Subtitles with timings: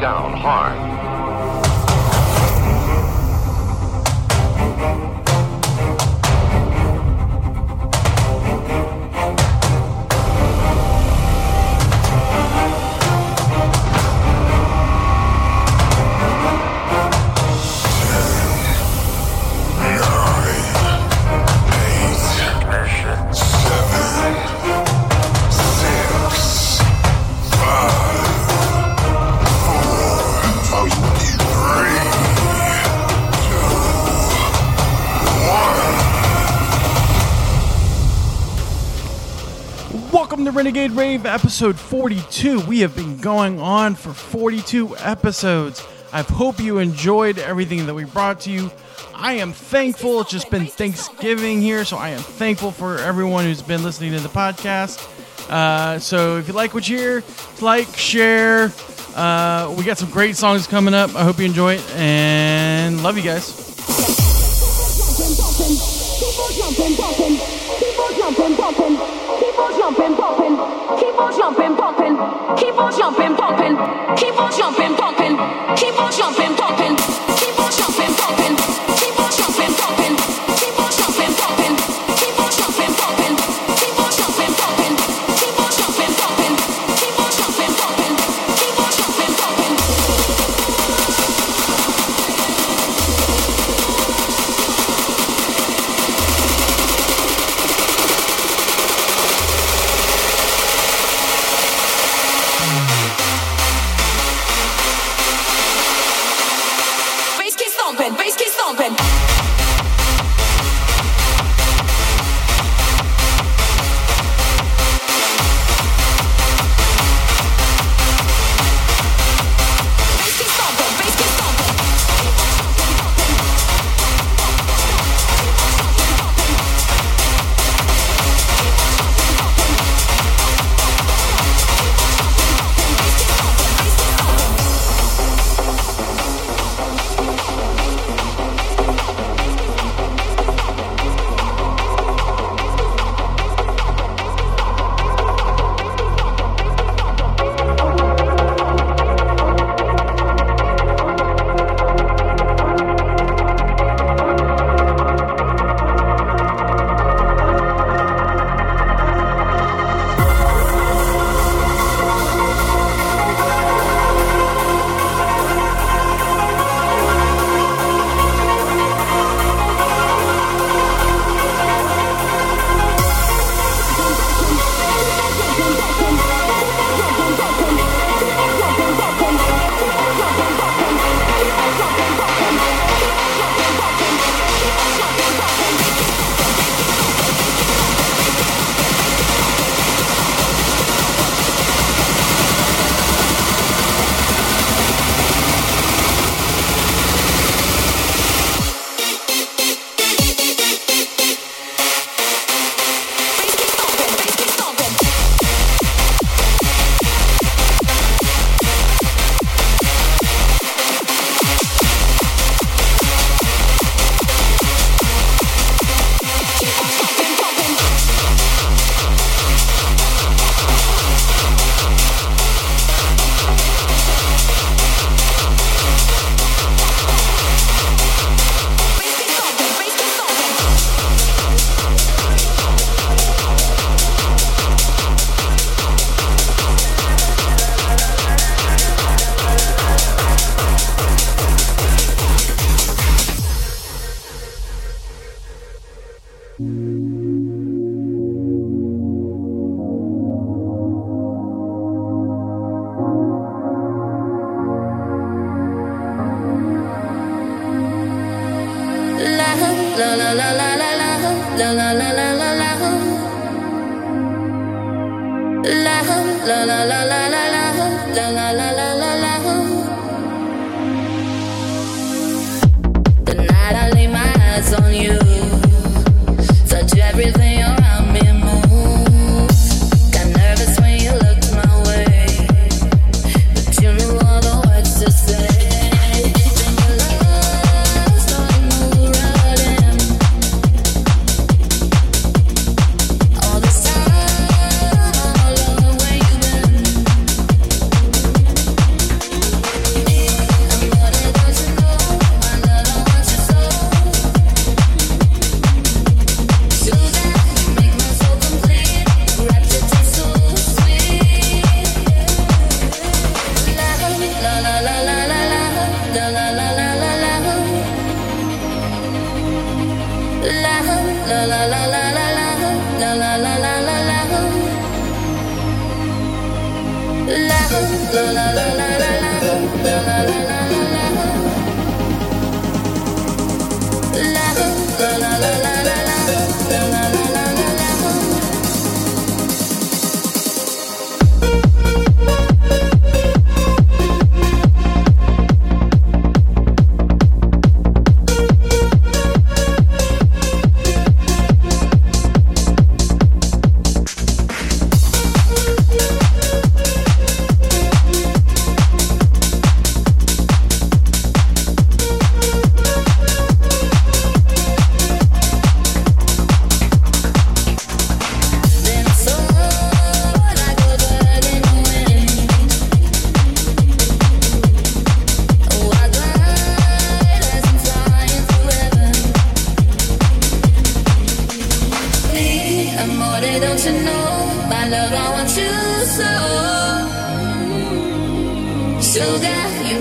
[0.00, 0.69] down hard.
[40.50, 42.60] To Renegade Rave episode 42.
[42.60, 45.86] We have been going on for 42 episodes.
[46.12, 48.70] I hope you enjoyed everything that we brought to you.
[49.14, 50.20] I am thankful.
[50.22, 54.20] It's just been Thanksgiving here, so I am thankful for everyone who's been listening to
[54.20, 54.98] the podcast.
[55.50, 57.22] Uh, so if you like what you hear,
[57.60, 58.72] like, share.
[59.14, 61.14] Uh, we got some great songs coming up.
[61.14, 63.56] I hope you enjoy it and love you guys.
[66.56, 67.40] Jumping, bumping.
[67.98, 68.96] On jumping, bumping.
[68.96, 70.39] On jumping, bumping.
[71.00, 72.16] Keep on jumping, bumping.
[72.58, 73.74] Keep on jumping, bumping.
[74.16, 75.34] Keep on jumping, bumping.
[75.76, 76.49] Keep on jumping,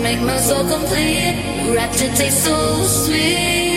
[0.09, 1.35] make my soul complete.
[1.75, 3.68] Rapture tastes so sweet.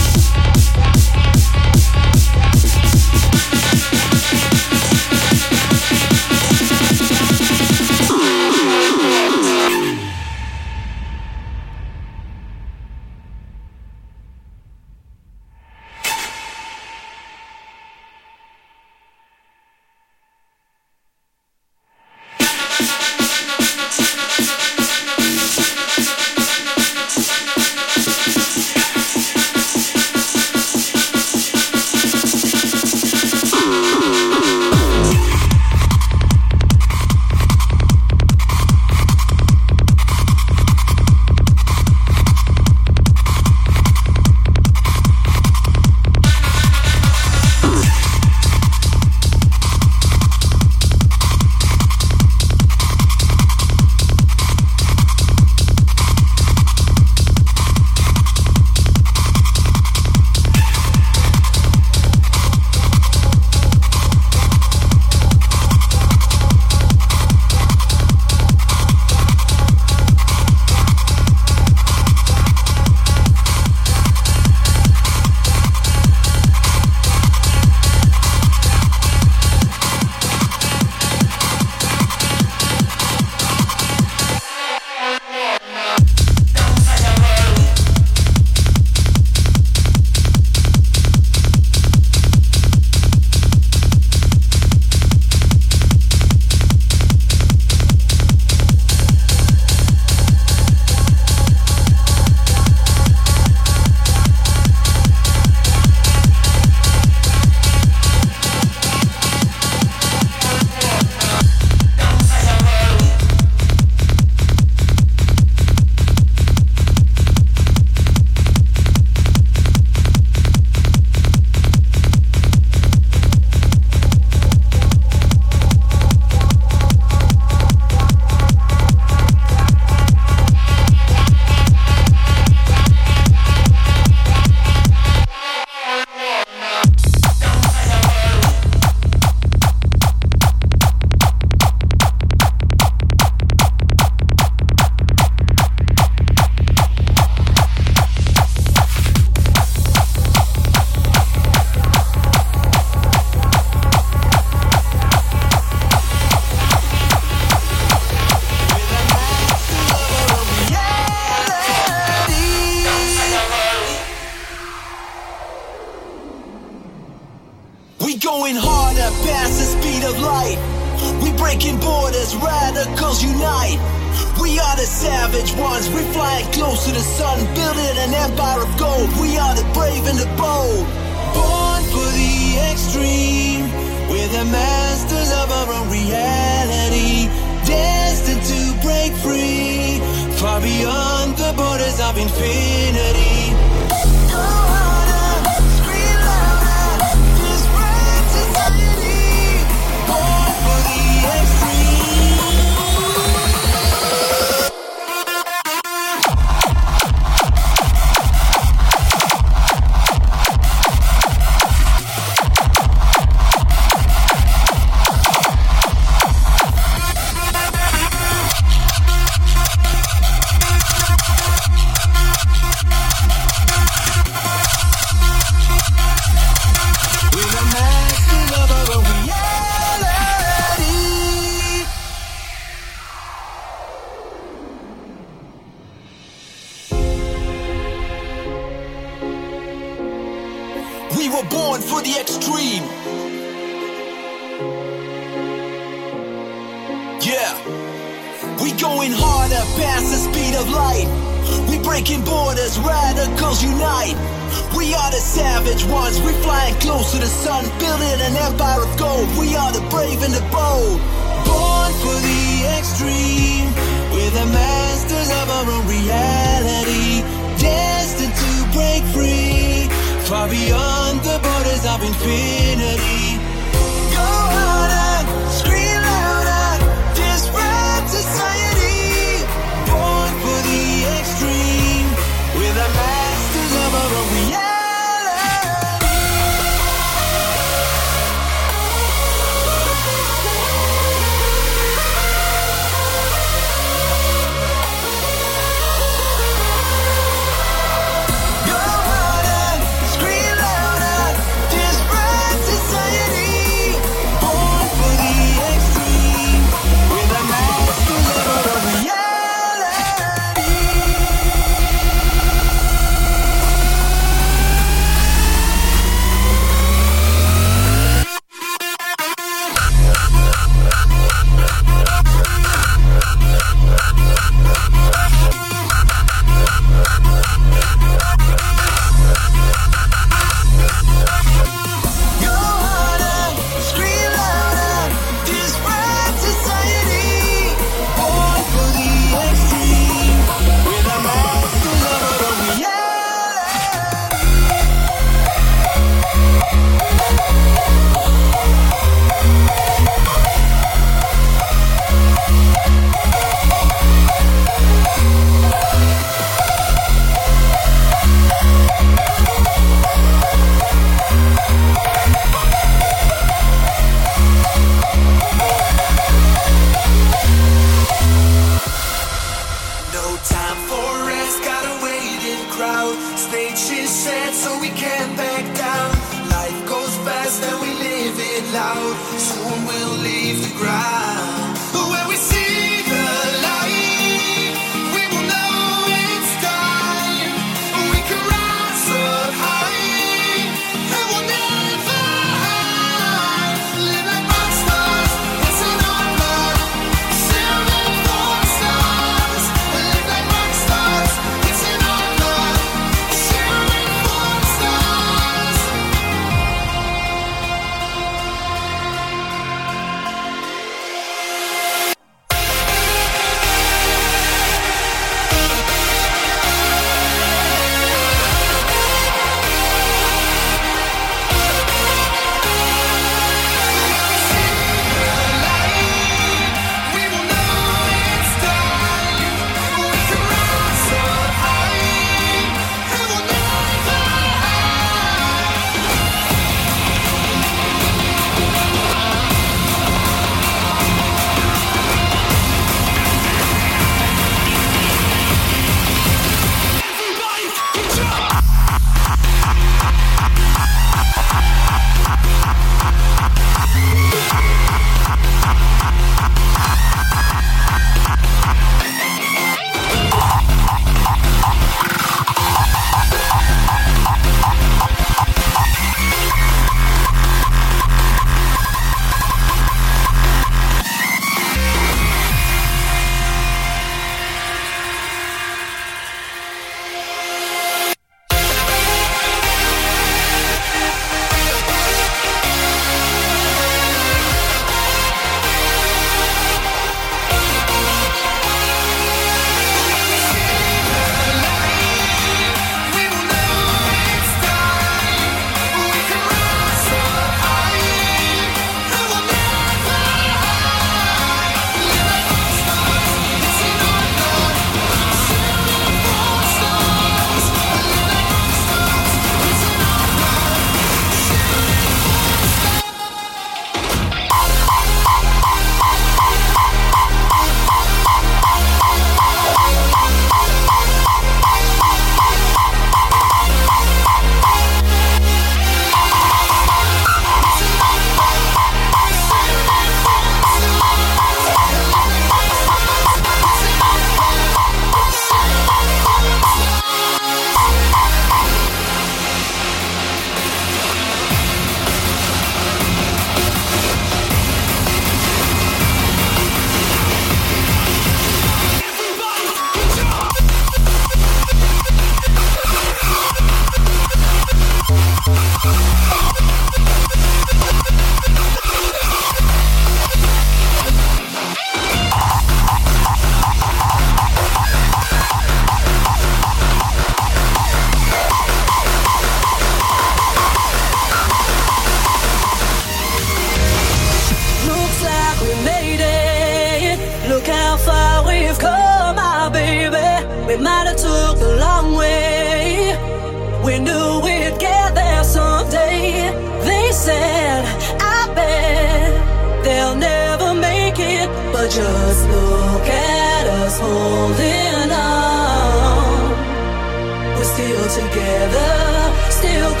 [598.13, 600.00] Together, still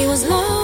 [0.00, 0.59] He was long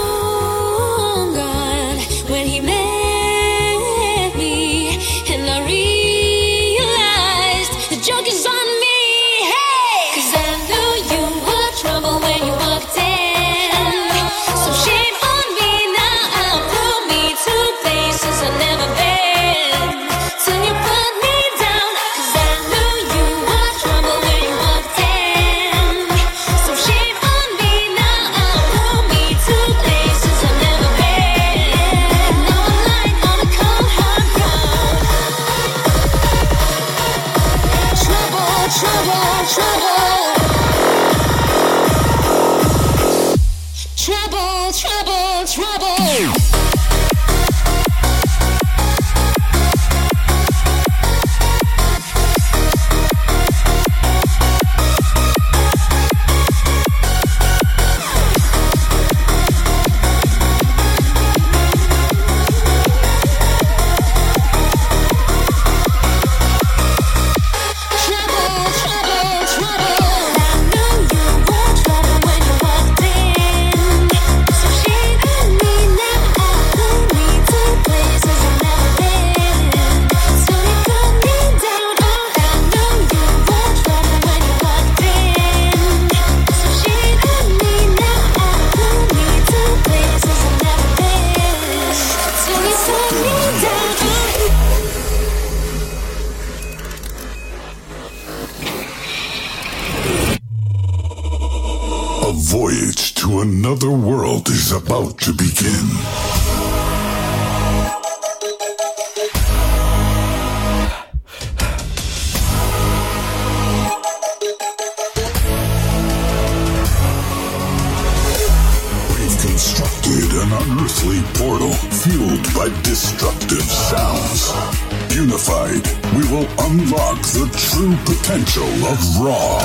[129.47, 129.63] of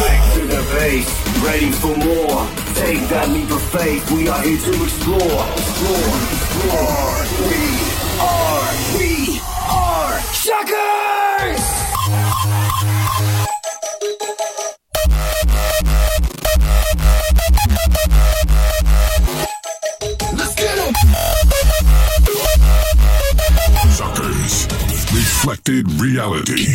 [0.00, 1.10] Back to the base,
[1.44, 2.46] ready for more.
[2.74, 5.42] Take that leap of faith, we are here to explore.
[5.56, 7.16] Explore, explore.
[7.48, 7.64] We
[8.20, 9.40] are, we
[9.70, 11.64] are Shockers!
[20.38, 20.94] Let's get 'em!
[23.90, 24.66] Suckers.
[25.12, 26.74] Reflected reality.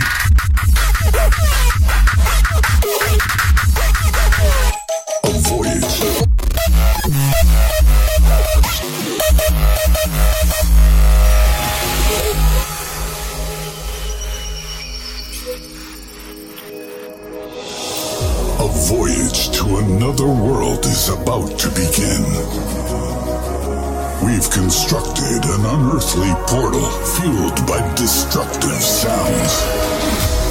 [24.52, 26.84] Constructed an unearthly portal
[27.16, 29.54] fueled by destructive sounds.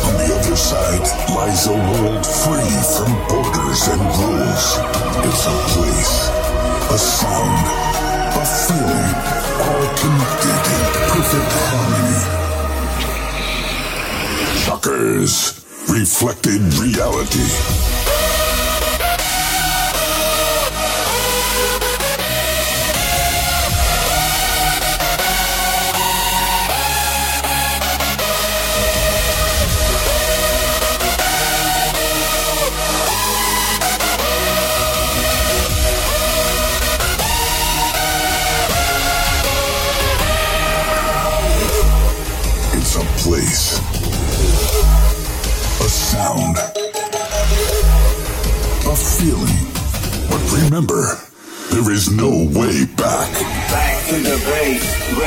[0.08, 4.80] On the other side lies a world free from borders and rules.
[5.28, 6.16] It's a place,
[6.90, 7.66] a sound,
[8.40, 9.12] a feeling,
[9.68, 10.82] all connected in
[11.12, 12.20] perfect harmony.
[14.64, 15.32] Shockers,
[15.88, 17.99] reflected reality.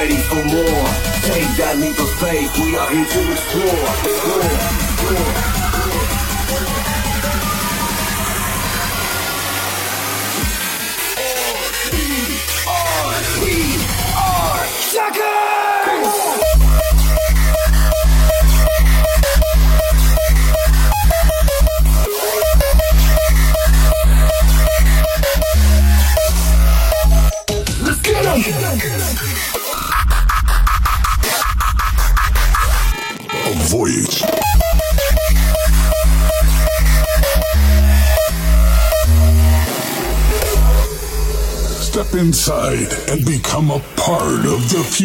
[0.03, 0.87] Ready for more.
[1.31, 3.87] Take that leap of faith, we are here to explore.
[4.03, 5.62] Explore, explore.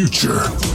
[0.07, 0.68] Future.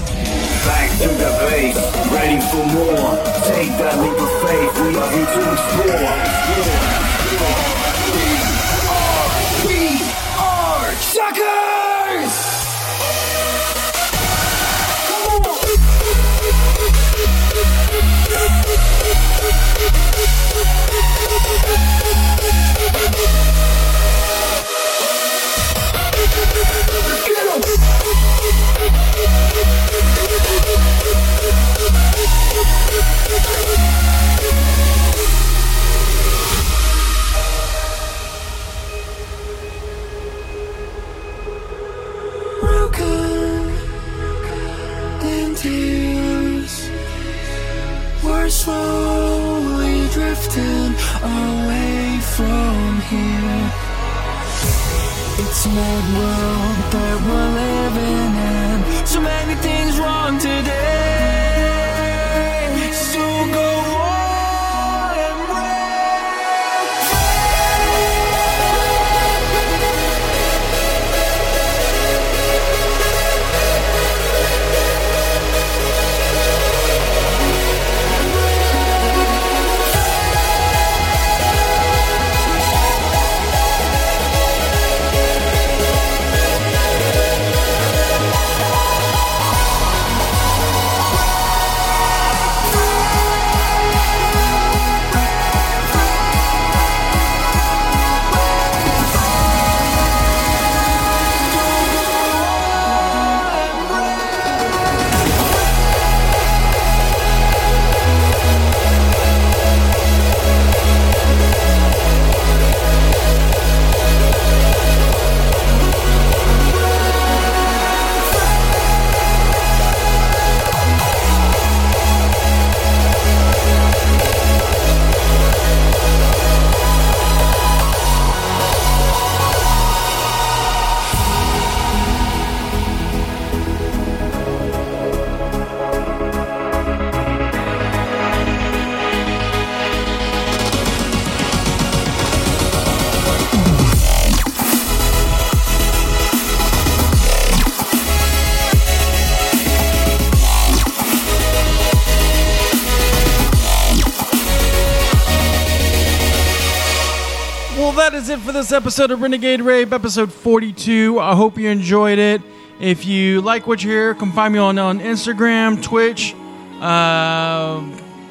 [158.64, 161.20] This episode of Renegade Rave, episode 42.
[161.20, 162.41] I hope you enjoyed it.
[162.80, 166.34] If you like what you hear, come find me on, on Instagram, Twitch,
[166.80, 167.84] uh,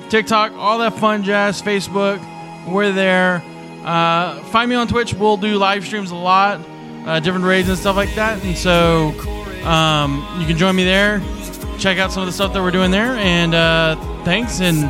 [0.10, 2.20] TikTok, all that fun jazz, Facebook.
[2.68, 3.44] We're there.
[3.86, 5.14] Uh, find me on Twitch.
[5.14, 6.60] We'll do live streams a lot,
[7.06, 8.44] uh, different raids and stuff like that.
[8.44, 9.10] And so
[9.68, 11.22] um, you can join me there.
[11.78, 13.12] Check out some of the stuff that we're doing there.
[13.18, 14.62] And uh, thanks.
[14.62, 14.86] And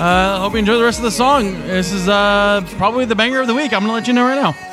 [0.00, 1.52] uh, hope you enjoy the rest of the song.
[1.68, 3.72] This is uh, probably the banger of the week.
[3.72, 4.71] I'm going to let you know right now.